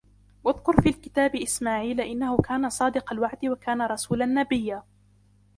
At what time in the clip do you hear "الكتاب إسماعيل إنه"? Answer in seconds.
0.89-2.37